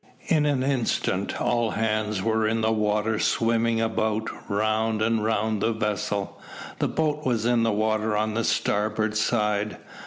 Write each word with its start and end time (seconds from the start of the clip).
In 0.29 0.47
an 0.47 0.63
instant 0.63 1.39
all 1.39 1.69
hands 1.69 2.23
were 2.23 2.47
in 2.47 2.61
the 2.61 2.71
water 2.71 3.19
swimming 3.19 3.79
about 3.79 4.31
round 4.49 4.99
and 4.99 5.23
round 5.23 5.61
the 5.61 5.73
vessel. 5.73 6.41
The 6.79 6.87
boat 6.87 7.23
was 7.23 7.45
in 7.45 7.61
the 7.61 7.71
water 7.71 8.17
on 8.17 8.33
the 8.33 8.43
starboard 8.43 9.15
side. 9.15 9.77